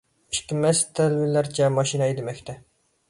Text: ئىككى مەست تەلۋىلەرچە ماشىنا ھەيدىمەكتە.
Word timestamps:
ئىككى 0.35 0.57
مەست 0.61 0.87
تەلۋىلەرچە 0.99 1.69
ماشىنا 1.77 2.09
ھەيدىمەكتە. 2.09 2.57